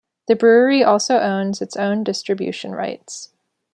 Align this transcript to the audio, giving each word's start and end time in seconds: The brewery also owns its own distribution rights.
The 0.27 0.35
brewery 0.35 0.83
also 0.83 1.19
owns 1.19 1.61
its 1.61 1.77
own 1.77 2.03
distribution 2.03 2.71
rights. 2.71 3.29